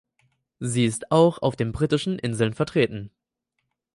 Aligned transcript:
Sie 0.59 0.85
ist 0.85 1.11
auch 1.11 1.43
auf 1.43 1.55
den 1.55 1.73
Britischen 1.73 2.17
Inseln 2.17 2.55
vertreten. 2.55 3.11